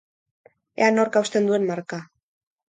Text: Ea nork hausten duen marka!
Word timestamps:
Ea 0.83 0.87
nork 0.95 1.19
hausten 1.21 1.51
duen 1.51 1.69
marka! 1.69 2.01